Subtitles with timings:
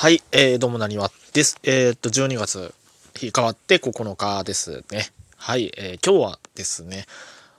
[0.00, 1.58] はい、えー、どうもなにわです。
[1.64, 2.72] えー、っと、12月、
[3.16, 5.08] 日変わって9日ですね。
[5.36, 7.06] はい、えー、今日はですね、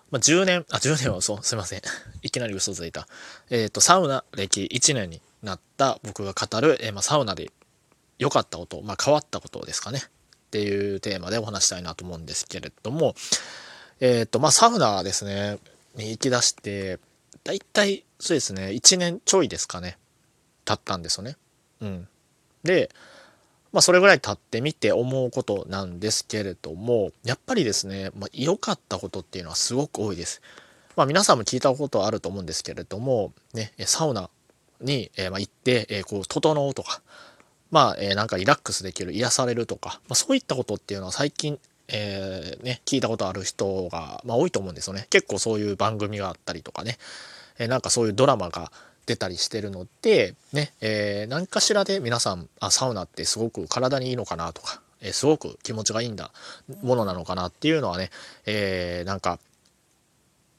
[0.10, 1.82] まあ、10年、あ、10年はそう、すいません。
[2.24, 3.10] いきなり嘘ついた。
[3.50, 7.52] えー、っと、サウナ歴1年になった僕が語る、えー、まあ、サウナで
[8.20, 10.02] 良かったこと、まあ、変わったことですかね。
[10.02, 13.16] っていうテーマでお話したいなと思うんですけれども、
[14.00, 15.60] えっと、まあ、サウナですね、
[15.96, 17.00] に行き出して、
[17.44, 19.98] だいたい、そうですね、1年ちょいですかね、
[20.64, 21.36] 経ったんですよね。
[21.82, 22.08] うん。
[22.63, 22.90] で、
[23.72, 30.41] まあ、それぐらい経ってみて思うことなんですけれども、やっぱりですね、まあ、良かったことっていうのはすごく多いです。
[30.95, 34.30] まあ、皆さんも聞いたことあると思うんですけれども、ね、サウナ
[34.82, 37.02] に、え、ま行って、え、こう、整うとか、
[37.72, 45.07] まあ、え、なんかリラックスできる、癒されるとか、まあ、そういったことっていうのは最近、えー、ね、聞いたことある人が、まあ、多いと思うんですよね。
[45.10, 46.98] 結構そういう番組があったりとかね、
[47.60, 48.71] え、なんかそういうドラマが、
[49.09, 56.32] 出たりしてるので、ね、えー、何かしらで皆さん、あ、サウナってすごく体にいいのかなとか、えー、すごく気持ちがいいんだ、
[56.84, 58.12] ものなのかなっていうのはね、
[58.46, 59.40] えー、なんか、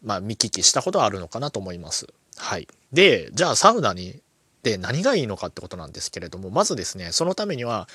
[0.02, 2.08] まあ見聞きしたことはあるのかなと思います。
[2.36, 2.66] はい。
[2.92, 4.20] で、じゃあサウナに、
[4.64, 7.88] で何がいいのかってことなんですけれども、まずですね、そのためには、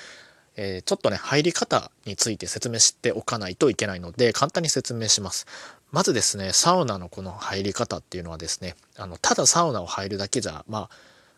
[0.56, 5.46] えー、ちょっとね、入り方について説明しておかないといけないので、簡単に説明します。
[5.92, 10.90] まずですね、サウナのこの入り方っていうのはですね、あの、ただサウナを入るだけじゃ、まあ、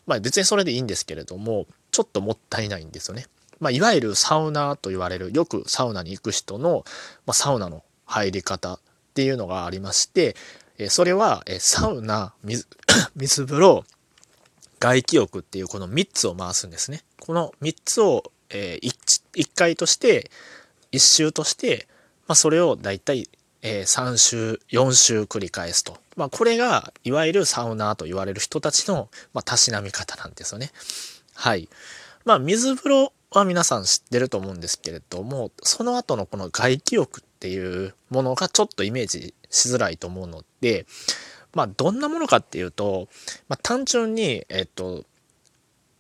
[0.07, 3.27] まあ別にそれでいいんですけれども、ちょっともったいないんですよね。
[3.61, 6.85] まあ、いわゆるサウナと言われる、よくサウナに行く人の、
[7.27, 8.81] まあ、サウナの入り方っ
[9.15, 10.37] ていうのがありまして、
[10.89, 12.67] それは、サウナ、水、
[13.17, 13.85] 水風呂、
[14.79, 17.03] 外気浴っていうこの3つを回すんですね。
[17.19, 20.31] この3つをえー、1, 1回として
[20.93, 21.87] 1周として、
[22.27, 23.29] まあ、それをだいたい、
[23.63, 30.71] えー、3周4周繰り返すと、まあ、これがいわゆるサウナーと言われる人たちの、まあ、たしなみ方なんですよね。
[31.35, 31.69] はい。
[32.25, 40.87] まあ水風呂は皆さん知ってると思うんですけれどもその後のこの外気浴っていうものがちょっとイメージしづらいと思うので
[41.55, 43.09] まあどんなものかっていうと、
[43.49, 45.05] まあ、単純にえっと、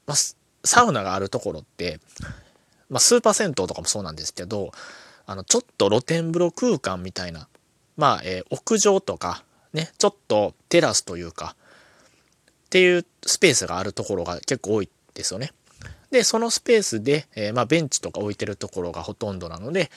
[0.06, 0.16] まあ、
[0.64, 2.00] サウナがあるところって、
[2.90, 4.72] まあ、スーパー銭湯とかもそうなんですけど、
[5.28, 7.48] あの、ちょっと露天風呂空間みたいな、
[7.98, 9.44] まあ、えー、屋上とか、
[9.74, 11.54] ね、ちょっとテラスというか、
[12.64, 15.52] っていうスペースがあるところが結構多いですよね。
[16.10, 19.90] で、そのスペースで、えー、まあ、ベンチとか置いてるところがほとんどなので、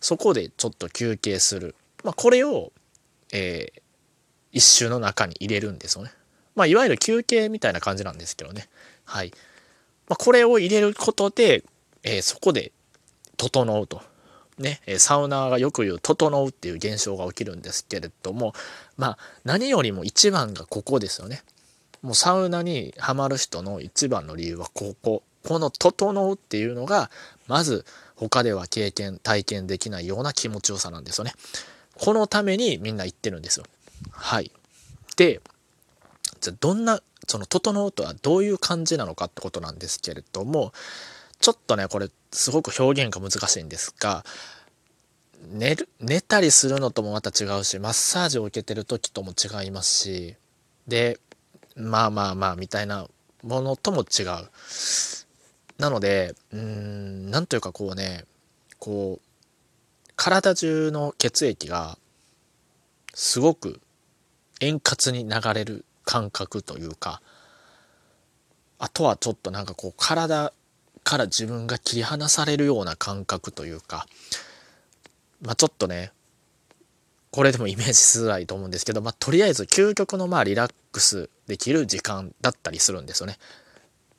[0.00, 1.74] そこでちょっと休憩する。
[2.02, 2.72] まあ、これを、
[3.30, 3.80] えー、
[4.52, 6.12] 一周の中に入れるんですよね。
[6.56, 8.70] まあ、いわゆる休憩みたいな感じなんですけどね。
[9.04, 9.32] はい。
[10.08, 11.62] まあ、これを入れることで、
[12.04, 12.72] えー、そこで
[13.36, 14.00] 整うと。
[14.58, 18.54] ね、サウナーがよく言う「整う」っていう現象が起きるんですけれども
[18.96, 21.42] まあ何よりも一番がここですよね。
[22.02, 25.22] もうサウナにはまる人の一番の理由はここ。
[25.44, 27.10] この「整う」っていうのが
[27.46, 27.86] まず
[28.16, 31.32] 他では経験体験できないような気持ちよさなんですよね。
[31.94, 33.66] このためにみんな言ってるんですよ。
[34.10, 34.50] はい。
[35.16, 35.40] で
[36.40, 40.72] じゃあどんなその整うとはどういう感じなのかってことなんですけれども
[41.40, 44.24] ちょっとねこれすごく表現が難しいんですが
[45.50, 50.36] 寝る寝たりするのともまた違うしマッサージを受けてる時とも違いますし
[50.86, 51.20] で
[51.76, 53.06] まあまあまあみたいな
[53.44, 54.26] ものとも違う。
[55.78, 58.24] なのでうんなんというかこうね
[58.80, 61.98] こう体中の血液が
[63.14, 63.80] すごく
[64.60, 67.22] 円滑に流れる感覚というか
[68.80, 70.52] あとはちょっとなんかこう体
[71.08, 74.06] から自分が切り離されるような感覚というか
[75.40, 76.12] まあちょっとね
[77.30, 83.38] これでもイメージしづらいと思うんですけど、まあ、とりあえず究極のまあリラックスできる時間だったりするんですよね。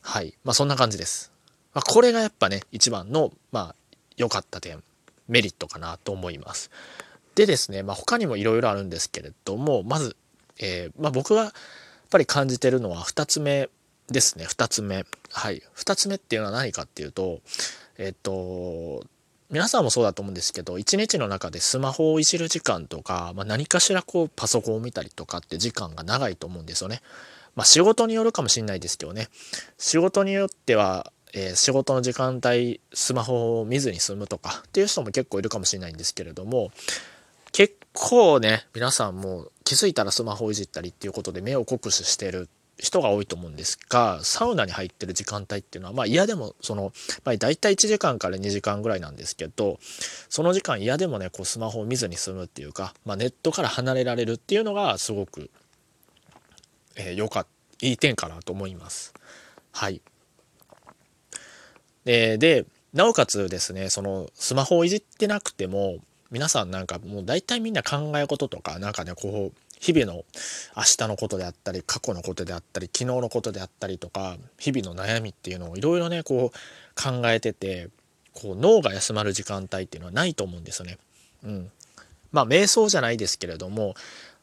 [0.02, 0.36] はい。
[0.44, 1.32] まあそんな感じです。
[1.74, 3.76] まあ、これがやっぱね、一番の、まあ、
[4.18, 4.84] 良かった点、
[5.28, 6.72] メリットかなと思います。
[7.36, 10.16] でですね、まあ他にもいろいろあるんですけれども、まず、
[10.60, 11.52] えー、まあ、僕がやっ
[12.12, 13.70] ぱり感じてるのは2つ目
[14.12, 14.46] ですね。
[14.46, 15.06] 2つ目。
[15.32, 15.62] はい。
[15.76, 17.42] 2つ目っていうのは何かっていうと
[17.98, 19.04] えっと
[19.52, 27.02] 皆さんもそうだと思うんですけど一日の中でスマホをいじる時間とか、まあ、何かしらこうパソコンを見たりとかって時間が長いと思うんですよね。
[27.56, 29.28] まあ、仕事によるかもしれないですけどね。
[29.80, 36.72] 仕事によっては、えー、仕事の時間帯スマホを見ずに済むとかっていう人も結構いるかもしれないんですけれども
[37.52, 46.92] 結構ね皆さんも気づいたらスマホをいじったりっていうことで目を酷使してる人が多いと思うんですがサウナに入ってる時間帯っていうのはまあ嫌でもその、
[47.24, 49.80] まあ、大体1時間から2時間ぐらいなんですけど
[50.30, 55.50] その時間嫌でもねこうスマホを見ずに済むっていうか、まあ、ネットから離れられるっていうのがすごく、
[56.96, 57.46] えー、よか
[57.82, 59.14] いい点かなと思います。
[59.72, 60.02] はい
[62.06, 65.98] えー、で、なおかつですね、そのスマホをいじってなくても、
[66.32, 70.26] 皆さんなんかもう大体みんな考え事とか、なんかね、こう、日々の
[70.76, 77.90] 明日のことであったり過去のことであったり昨日のことであったりとか日々の悩みっていうのをいろいろねこう考えてて
[78.34, 80.98] こう脳が休まる時間帯っていうのはないと思うんですよね。
[81.44, 81.72] うん、
[82.32, 83.96] まあ瞑想じゃないですけれども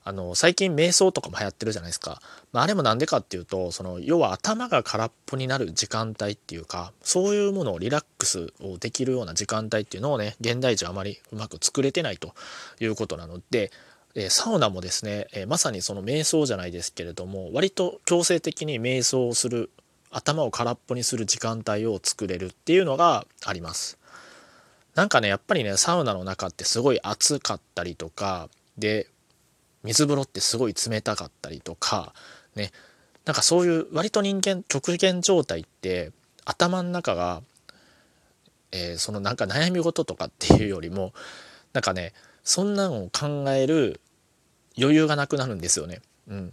[0.05, 2.23] あの最近瞑想とかも流行ってるじゃないですか、
[2.53, 12.35] まあ、あれもなんでかっていうとその要は頭が空っぽになる時間帯っていうかそういうものをリラックスをできるような時間帯っていうのをね現代人はあまりうまく作れてないと
[12.79, 13.73] いうことなので
[14.17, 19.71] えサウナもですね、えまさにその瞑想じゃないですけれども割と強制的に瞑想をする
[20.11, 23.99] 頭を空っぽにする時間帯を作れるっていうのがあります。
[24.95, 28.49] なんかねやっぱりねサウナの中ってすごい暑かったりとか
[28.79, 29.09] で
[29.83, 32.15] 水風呂ってすごい冷たかったりとか
[32.55, 32.73] ね。
[33.27, 36.13] なんかそういう割と人間極限状態って
[36.45, 37.43] 頭の中が、
[38.71, 41.13] えー、そのなんか悩み事とかっていうよりも
[41.73, 42.15] なんかね
[42.45, 44.01] そんなのを考える
[44.79, 46.01] 余裕がなくなるんですよね。
[46.29, 46.53] うん、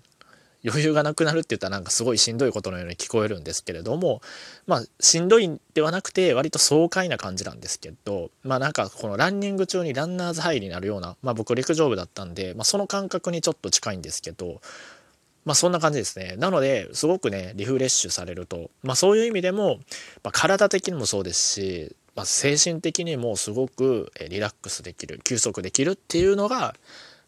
[0.66, 4.22] 余裕がなくなるって言ったらなんかすごいしんどいことのように聞こえるんですけれども
[4.66, 14.62] まあしんどいではなくて割と爽快な感じなんですけどまあなんかこのランニング中にランナーズハイになるようなまあ僕陸上部だったんで、まあ、その感覚にちょっと近いんですけど
[15.44, 16.36] まあそんな感じですね。
[16.38, 19.80] なのですごくねリフレッシュされるとまあそういう意味でも、
[20.24, 26.76] まあ、体的にもそうですし、まあ、精神的にもすごくリラックスできる休息できるっていうのが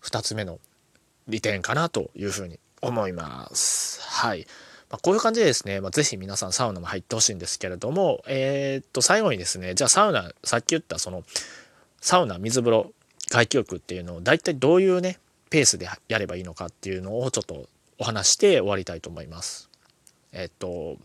[0.01, 0.59] 2つ目の
[1.27, 4.01] 利点かなというふうに思います。
[4.01, 4.47] はい。
[4.89, 11.23] まあ、こういう感じでですね、まあ、ぜひ皆さんサウナも入ってほしいんですけれども、えー、っと、最後にですね、じゃあサウナ、さっき言ったその、
[12.01, 12.93] サウナ、水風呂、
[13.29, 15.19] 外気浴っていうのを大体どういうね、
[15.49, 17.67] ペースでやればいいのかっていうのをちょっと
[17.97, 19.69] お話して終わりたいと思います。
[20.31, 20.97] えっと、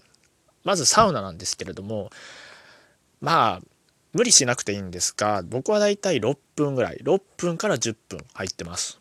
[0.64, 2.10] まずサウナなんですけれども、
[3.20, 3.66] まあ、
[4.12, 9.00] 無理しなくていいんですが、僕はだいたい6分ぐらい、6分から10分入ってます。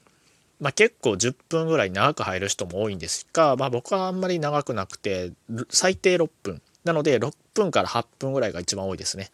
[0.59, 5.31] まあ、結構10分ぐらい長く入る人も多いんですが、まあ、僕はあんまり長くなくて
[5.69, 6.61] 最低6分。
[6.83, 9.31] なので6分から8分ぐらいが一番多いですね。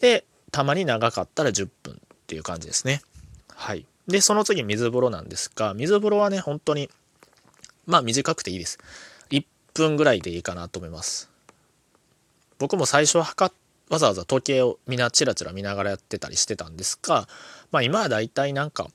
[0.00, 1.96] でたまに長かったら10分っ
[2.26, 3.02] ていう感じですね。
[3.54, 3.86] はい。
[4.06, 6.90] でその次水風呂なんですが水風呂はね本当に
[7.86, 8.78] まあ短くていいです。
[9.30, 9.44] 1
[9.74, 11.30] 分ぐらいでいいかなと思います。
[12.58, 13.52] 僕も最初は測
[13.90, 17.28] わざわざ時計をみんなチラチラ見ながらやってたりしてたんですが
[17.70, 18.88] まあ今はだいたいなんか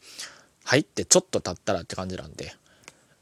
[0.69, 2.53] 入ってちょっと経ったらって感じなんで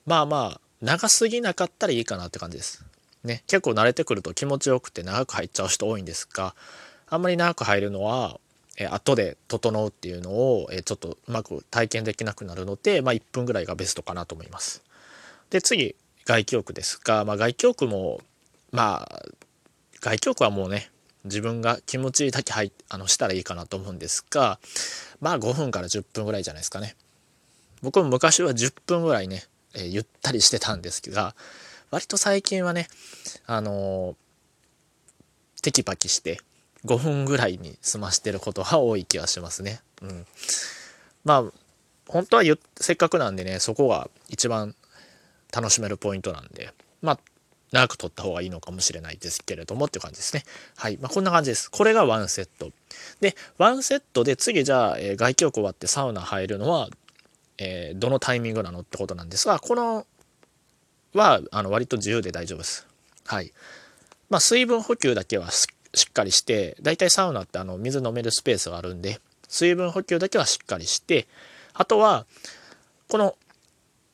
[0.06, 2.86] まあまあ長すぎなかったらいいかなって感じです。
[3.24, 6.56] ね結構慣れてくると気持ちよくて長く入っちゃう人多いんですが
[7.10, 8.40] あんまり長く入るのは
[8.78, 14.84] え後で整うっていうのをえちょっとうまく体験できなくなるので、まあ、1分ぐらいがベストかなと思います。
[15.50, 15.96] で次
[16.26, 18.20] 外気浴ですが、まあ、外気浴も
[18.72, 19.26] まあ
[20.02, 20.92] 外気浴はもうね
[21.24, 24.60] 自分が気持ちいいだけ入あのしたらいいかなと思うんですが
[25.22, 26.96] まあ5分から10分ぐらいじゃないですかね。
[27.82, 29.44] 僕も昔は10分ぐらいね、
[29.76, 31.36] えー、ゆったりしてたんですが
[31.92, 32.88] 割と最近はね
[33.46, 36.40] あのー、テキパキして
[36.86, 39.82] 5分ぐらいに済ましてることが多い気がしますね。
[40.02, 40.26] うん、
[41.26, 41.44] まあ
[42.08, 42.44] 本当は
[42.78, 44.76] せっかくなんでねそこが一番
[45.54, 46.72] 楽しめるポイントなんで
[47.02, 47.20] まあ
[47.72, 50.44] 長く取った方がいいのかもしれないですけれどもっていう感じですね。
[50.78, 50.98] はい。
[51.02, 51.70] まあ、こんな感じです。
[51.70, 52.72] これがワンセット。
[53.20, 56.90] で、ワンセットで次じゃあ、えー、外気浴終わってサウナ入るのは
[57.58, 60.06] えー、どのタイミングなのってことなんですがこの
[61.14, 62.88] はあの割と自由で大丈夫です。
[63.26, 63.52] はい。
[64.30, 65.68] まあ、水分補給だけはし
[66.10, 71.28] っかりしてだいたいサウナってあの水飲めるスペースがあるんで水分補給だけはしっかりして
[71.74, 72.26] あとは
[73.08, 73.36] この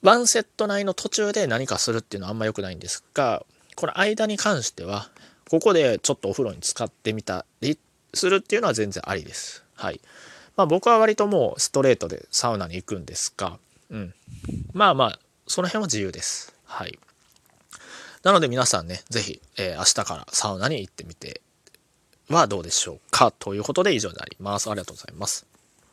[0.03, 3.43] ワンセット内の途中で何かするっていうのはあんま良くないんですが
[3.75, 5.09] この間に関しては
[5.49, 7.77] ここでちょっとお風呂に浸かってみたり
[8.13, 9.63] するっていうのは全然ありです。
[9.75, 9.99] はい。
[10.55, 13.57] まあ僕は割ともうストレートでサウナに行くんですが、
[13.89, 14.13] うん。
[14.73, 16.53] まあまあ、その辺は自由です。
[16.65, 16.97] はい。
[18.23, 21.41] なので皆さんね、ぜひ、えー、明日からサウナに行ってみて
[22.29, 24.69] はどうでしょうかということで以上になります。
[24.69, 25.45] ありがとうございます。